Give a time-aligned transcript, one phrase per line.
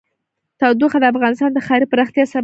[0.59, 2.39] تودوخه د افغانستان د ښاري پراختیا سبب کېږي.